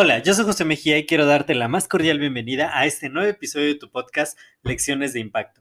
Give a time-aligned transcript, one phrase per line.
[0.00, 3.28] Hola, yo soy José Mejía y quiero darte la más cordial bienvenida a este nuevo
[3.28, 5.60] episodio de tu podcast Lecciones de Impacto.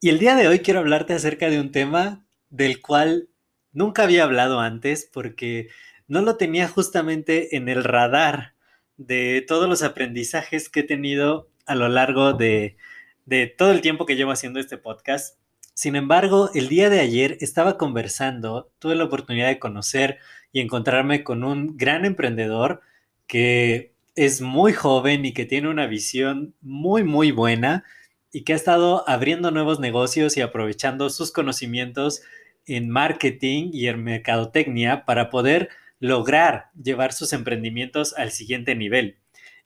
[0.00, 3.28] Y el día de hoy quiero hablarte acerca de un tema del cual
[3.72, 5.68] nunca había hablado antes porque
[6.08, 8.54] no lo tenía justamente en el radar
[8.96, 12.76] de todos los aprendizajes que he tenido a lo largo de,
[13.24, 15.38] de todo el tiempo que llevo haciendo este podcast.
[15.74, 20.18] Sin embargo, el día de ayer estaba conversando, tuve la oportunidad de conocer
[20.52, 22.80] y encontrarme con un gran emprendedor
[23.26, 27.84] que es muy joven y que tiene una visión muy, muy buena
[28.32, 32.22] y que ha estado abriendo nuevos negocios y aprovechando sus conocimientos
[32.66, 39.16] en marketing y en mercadotecnia para poder lograr llevar sus emprendimientos al siguiente nivel.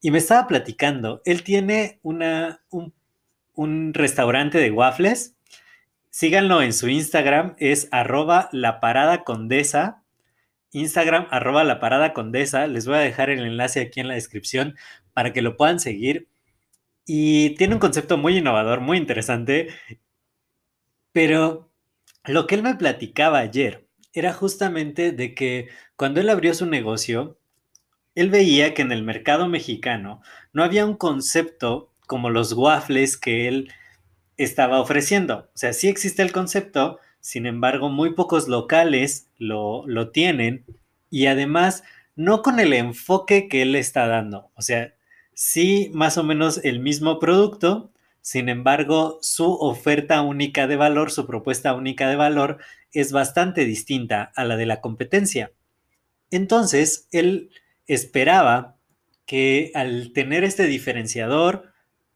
[0.00, 2.92] Y me estaba platicando, él tiene una, un,
[3.54, 5.33] un restaurante de waffles.
[6.16, 10.04] Síganlo en su Instagram, es arroba la parada condesa
[10.70, 12.68] Instagram, arroba la parada condesa.
[12.68, 14.76] Les voy a dejar el enlace aquí en la descripción
[15.12, 16.28] para que lo puedan seguir.
[17.04, 19.70] Y tiene un concepto muy innovador, muy interesante.
[21.10, 21.72] Pero
[22.22, 27.40] lo que él me platicaba ayer era justamente de que cuando él abrió su negocio,
[28.14, 33.48] él veía que en el mercado mexicano no había un concepto como los waffles que
[33.48, 33.72] él
[34.36, 35.50] estaba ofreciendo.
[35.54, 40.64] O sea, sí existe el concepto, sin embargo, muy pocos locales lo, tienen
[41.10, 41.82] y además
[42.16, 44.50] no con el enfoque que él está dando.
[44.54, 44.94] O sea,
[45.32, 51.26] sí más o menos el mismo producto, sin embargo, su oferta única de valor, su
[51.26, 52.58] propuesta única de valor
[52.92, 55.52] es bastante distinta a la de la competencia.
[56.30, 57.50] Entonces, él
[57.86, 58.76] esperaba
[59.26, 61.72] que al tener este diferenciador,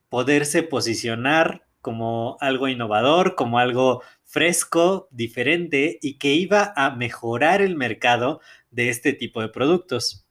[0.08, 7.76] poderse posicionar como algo innovador, como algo fresco, diferente y que iba a mejorar el
[7.76, 8.40] mercado
[8.70, 10.26] de este tipo de productos.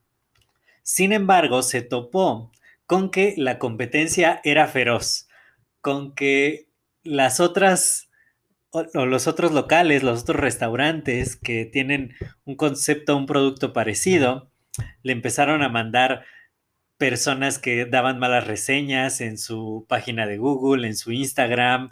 [0.84, 2.52] Sin embargo, se topó
[2.86, 5.28] con que la competencia era feroz,
[5.82, 6.70] con que
[7.04, 8.08] las otras
[8.70, 12.14] o, los otros locales, los otros restaurantes que tienen
[12.46, 14.52] un concepto, un producto parecido,
[15.04, 16.26] le empezaron a mandar
[16.98, 21.92] personas que daban malas reseñas en su página de Google, en su Instagram,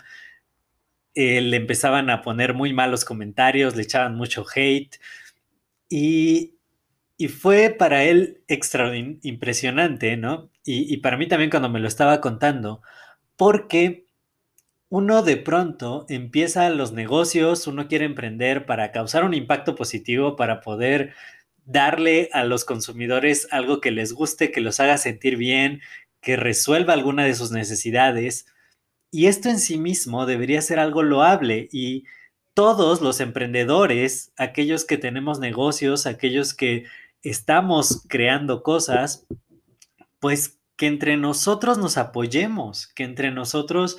[1.15, 4.99] eh, le empezaban a poner muy malos comentarios, le echaban mucho hate
[5.89, 6.51] y,
[7.39, 10.49] fue para él extra impresionante, ¿no?
[10.65, 12.81] Y, y para mí también cuando me lo estaba contando,
[13.37, 14.05] porque
[14.89, 20.61] uno de pronto empieza los negocios, uno quiere emprender para causar un impacto positivo, para
[20.61, 21.13] poder
[21.65, 25.81] darle a los consumidores algo que les guste, que los haga sentir bien,
[26.21, 28.45] que resuelva alguna de sus necesidades.
[29.11, 32.05] Y esto en sí mismo debería ser algo loable y
[32.53, 36.85] todos los emprendedores, aquellos que tenemos negocios, aquellos que
[37.21, 39.25] estamos creando cosas,
[40.19, 43.97] pues que entre nosotros nos apoyemos, que entre nosotros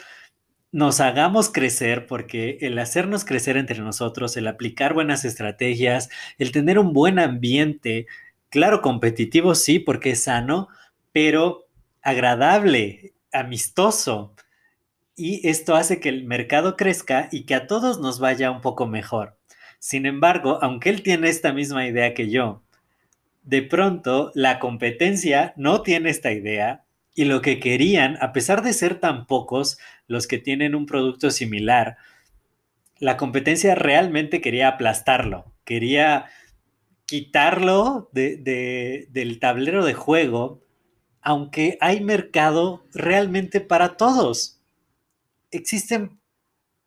[0.72, 6.78] nos hagamos crecer, porque el hacernos crecer entre nosotros, el aplicar buenas estrategias, el tener
[6.78, 8.06] un buen ambiente,
[8.50, 10.68] claro, competitivo sí, porque es sano,
[11.12, 11.66] pero
[12.02, 14.34] agradable, amistoso,
[15.16, 18.86] y esto hace que el mercado crezca y que a todos nos vaya un poco
[18.86, 19.38] mejor.
[19.78, 22.62] Sin embargo, aunque él tiene esta misma idea que yo,
[23.42, 26.85] de pronto la competencia no tiene esta idea
[27.16, 31.30] y lo que querían, a pesar de ser tan pocos los que tienen un producto
[31.30, 31.96] similar,
[32.98, 36.26] la competencia realmente quería aplastarlo, quería
[37.06, 40.62] quitarlo del tablero de juego,
[41.22, 44.60] aunque hay mercado realmente para todos.
[45.50, 46.20] Existen,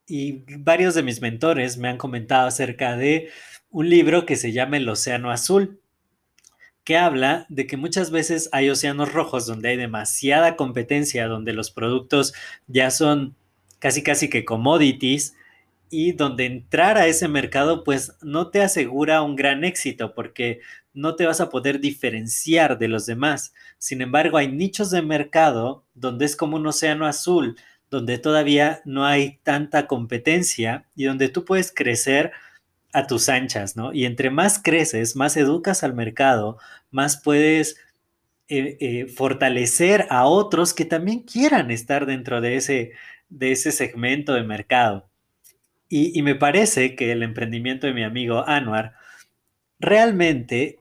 [0.05, 3.29] y varios de mis mentores me han comentado acerca de
[3.71, 5.81] un libro que se llama El Océano Azul,
[6.89, 11.69] que habla de que muchas veces hay océanos rojos donde hay demasiada competencia, donde los
[11.69, 12.33] productos
[12.65, 13.35] ya son
[13.77, 15.35] casi casi que commodities
[15.91, 21.15] y donde entrar a ese mercado pues no te asegura un gran éxito porque no
[21.15, 23.53] te vas a poder diferenciar de los demás.
[23.77, 27.55] Sin embargo, hay nichos de mercado donde es como un océano azul,
[27.91, 32.31] donde todavía no hay tanta competencia y donde tú puedes crecer
[32.93, 33.93] a tus anchas, ¿no?
[33.93, 36.57] Y entre más creces, más educas al mercado,
[36.91, 37.77] más puedes
[38.47, 42.91] eh, eh, fortalecer a otros que también quieran estar dentro de ese,
[43.29, 45.09] de ese segmento de mercado.
[45.87, 48.95] Y, y me parece que el emprendimiento de mi amigo Anwar
[49.79, 50.79] realmente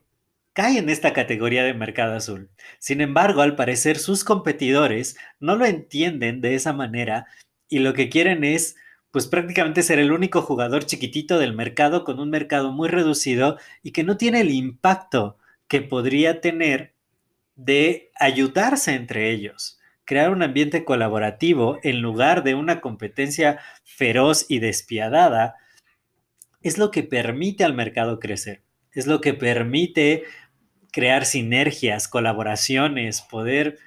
[0.53, 2.49] cae en esta categoría de mercado azul.
[2.79, 7.27] Sin embargo, al parecer sus competidores no lo entienden de esa manera
[7.69, 8.75] y lo que quieren es
[9.11, 13.91] pues prácticamente ser el único jugador chiquitito del mercado con un mercado muy reducido y
[13.91, 16.93] que no tiene el impacto que podría tener
[17.55, 24.59] de ayudarse entre ellos, crear un ambiente colaborativo en lugar de una competencia feroz y
[24.59, 25.55] despiadada,
[26.61, 28.63] es lo que permite al mercado crecer,
[28.93, 30.23] es lo que permite
[30.91, 33.77] crear sinergias, colaboraciones, poder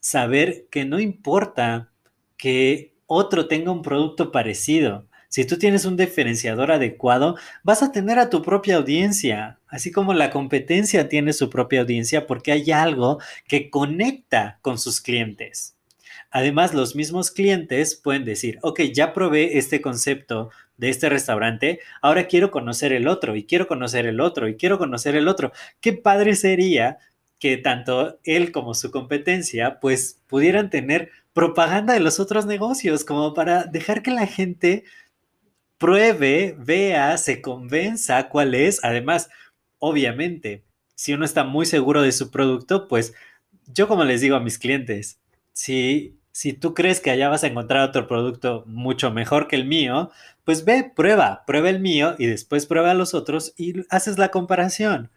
[0.00, 1.90] saber que no importa
[2.36, 5.06] que otro tenga un producto parecido.
[5.28, 10.14] Si tú tienes un diferenciador adecuado, vas a tener a tu propia audiencia, así como
[10.14, 15.74] la competencia tiene su propia audiencia porque hay algo que conecta con sus clientes.
[16.30, 22.26] Además, los mismos clientes pueden decir, ok, ya probé este concepto de este restaurante, ahora
[22.26, 25.52] quiero conocer el otro y quiero conocer el otro y quiero conocer el otro.
[25.80, 26.98] Qué padre sería
[27.38, 33.32] que tanto él como su competencia pues pudieran tener propaganda de los otros negocios como
[33.32, 34.82] para dejar que la gente
[35.78, 38.84] pruebe, vea, se convenza cuál es.
[38.84, 39.30] Además,
[39.78, 40.64] obviamente,
[40.96, 43.14] si uno está muy seguro de su producto, pues
[43.72, 45.20] yo como les digo a mis clientes,
[45.52, 49.64] si si tú crees que allá vas a encontrar otro producto mucho mejor que el
[49.64, 50.10] mío,
[50.42, 55.10] pues ve, prueba, prueba el mío y después prueba los otros y haces la comparación.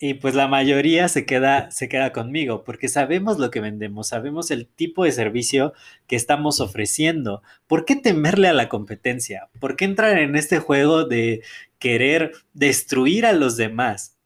[0.00, 4.52] Y pues la mayoría se queda, se queda conmigo porque sabemos lo que vendemos, sabemos
[4.52, 5.72] el tipo de servicio
[6.06, 7.42] que estamos ofreciendo.
[7.66, 9.48] ¿Por qué temerle a la competencia?
[9.58, 11.42] ¿Por qué entrar en este juego de
[11.80, 14.16] querer destruir a los demás?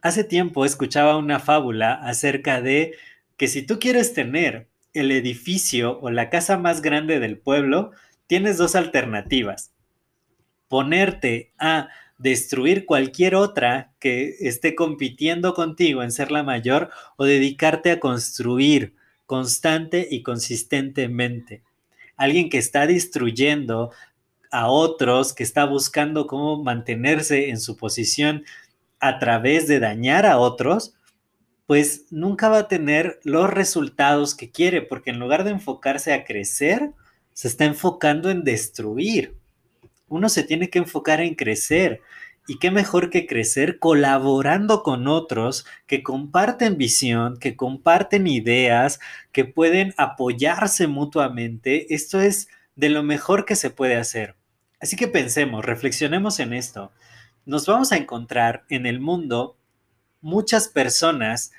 [0.00, 2.94] Hace tiempo escuchaba una fábula acerca de
[3.36, 7.90] que si tú quieres tener el edificio o la casa más grande del pueblo,
[8.28, 9.72] tienes dos alternativas.
[10.68, 11.88] Ponerte a
[12.18, 18.94] destruir cualquier otra que esté compitiendo contigo en ser la mayor o dedicarte a construir
[19.26, 21.62] constante y consistentemente.
[22.16, 23.92] Alguien que está destruyendo
[24.50, 28.44] a otros, que está buscando cómo mantenerse en su posición
[28.98, 30.94] a través de dañar a otros,
[31.66, 36.24] pues nunca va a tener los resultados que quiere, porque en lugar de enfocarse a
[36.24, 36.92] crecer,
[37.34, 39.37] se está enfocando en destruir.
[40.08, 42.00] Uno se tiene que enfocar en crecer.
[42.46, 49.00] Y qué mejor que crecer colaborando con otros que comparten visión, que comparten ideas,
[49.32, 51.94] que pueden apoyarse mutuamente.
[51.94, 54.34] Esto es de lo mejor que se puede hacer.
[54.80, 56.92] Así que pensemos, reflexionemos en esto.
[57.44, 59.56] Nos vamos a encontrar en el mundo
[60.20, 61.52] muchas personas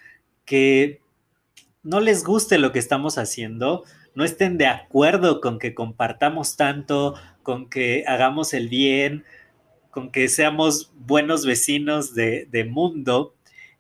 [0.46, 1.02] que
[1.84, 3.84] no les guste lo que estamos haciendo,
[4.16, 9.24] no estén de acuerdo con que compartamos tanto, con que hagamos el bien,
[9.92, 13.36] con que seamos buenos vecinos de, mundo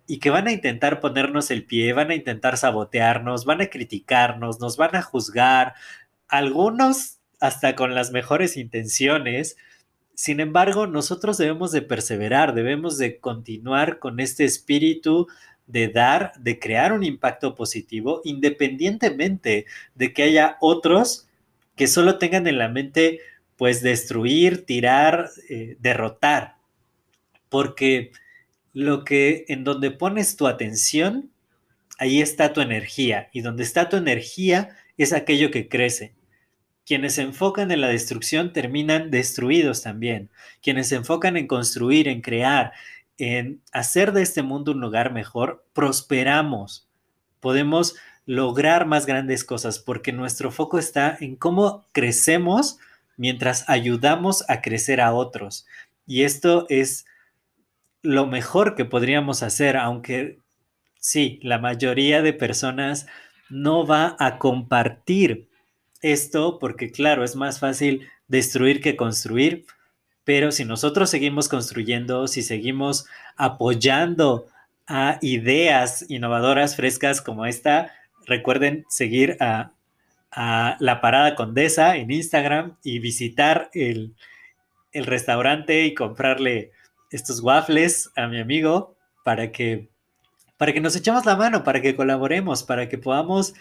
[0.08, 4.60] y que van a intentar ponernos el pie, van a intentar sabotearnos, van a criticarnos,
[4.60, 5.76] nos van a juzgar,
[6.28, 9.56] algunos hasta con las mejores intenciones,
[10.20, 15.27] sin embargo, nosotros debemos de perseverar, debemos de continuar con este espíritu
[15.70, 21.28] de dar, de crear un impacto positivo, independientemente de que haya otros
[21.76, 23.20] que solo tengan en la mente,
[23.56, 26.56] pues, destruir, tirar, eh, derrotar.
[27.48, 28.12] Porque
[28.74, 31.32] lo que en donde pones tu atención,
[31.98, 33.30] ahí está tu energía.
[33.32, 36.14] Y donde está tu energía es aquello que crece.
[36.86, 40.30] Quienes se enfocan en la destrucción terminan destruidos también.
[40.62, 42.74] Quienes se enfocan en construir, en crear,
[43.20, 46.88] en hacer de este mundo un lugar mejor, prosperamos.
[47.40, 47.96] Podemos
[48.26, 52.80] lograr más grandes cosas porque nuestro foco está en cómo crecemos
[53.18, 55.68] mientras ayudamos a crecer a otros.
[56.08, 57.06] Y esto es
[58.02, 60.40] lo mejor que podríamos hacer, aunque
[61.00, 63.08] sí, la mayoría de personas
[63.50, 65.50] no va a compartir
[66.02, 69.66] esto porque claro, es más fácil destruir que construir,
[70.29, 74.45] pero si nosotros seguimos construyendo, si seguimos apoyando
[74.86, 77.95] a ideas innovadoras frescas como esta,
[78.27, 79.71] recuerden seguir a,
[80.79, 84.13] La Parada Condesa en Instagram y visitar el,
[84.91, 86.74] el restaurante y comprarle
[87.09, 89.89] estos waffles a mi amigo para que
[90.57, 93.55] para que nos echemos la mano, para que colaboremos, para que podamos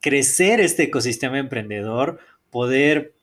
[0.00, 2.20] crecer este ecosistema emprendedor,
[2.52, 3.13] poder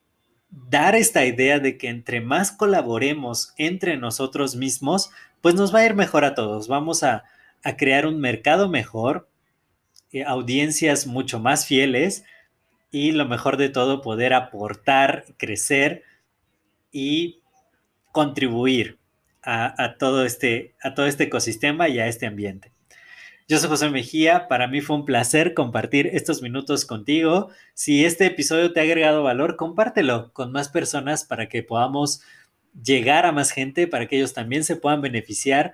[0.52, 5.86] dar esta idea de que entre más colaboremos entre nosotros mismos, pues nos va a
[5.86, 6.68] ir mejor a todos.
[6.68, 7.24] Vamos a,
[7.78, 9.30] crear un mercado mejor,
[10.12, 12.24] eh, audiencias mucho más fieles
[12.90, 16.04] y lo mejor de todo, poder aportar, crecer
[16.92, 17.42] y
[18.12, 18.98] contribuir
[19.44, 22.72] a, todo este, a todo este ecosistema y a este ambiente.
[23.52, 27.50] Yo soy José Mejía, para mí fue un placer compartir estos minutos contigo.
[27.74, 32.22] Si este episodio te ha agregado valor, compártelo con más personas para que podamos
[32.82, 35.74] llegar a más gente, para que ellos también se puedan beneficiar.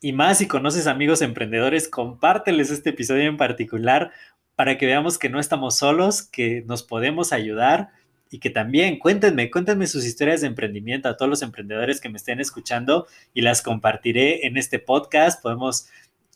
[0.00, 4.12] Y más si conoces amigos emprendedores, compárteles este episodio en particular
[4.56, 7.90] para que veamos que no estamos solos, que nos podemos ayudar
[8.30, 12.16] y que también cuéntenme, cuéntenme sus historias de emprendimiento a todos los emprendedores que me
[12.16, 15.42] estén escuchando y las compartiré en este podcast.
[15.42, 15.88] Podemos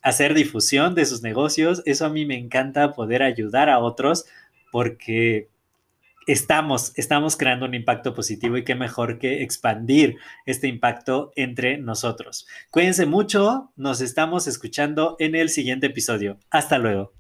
[0.03, 1.83] hacer difusión de sus negocios.
[1.85, 4.27] Eso a mí me encanta poder ayudar a otros
[4.71, 5.49] porque
[6.27, 12.47] estamos, estamos creando un impacto positivo y qué mejor que expandir este impacto entre nosotros.
[12.71, 16.39] Cuídense mucho, nos estamos escuchando en el siguiente episodio.
[16.51, 17.13] Hasta luego.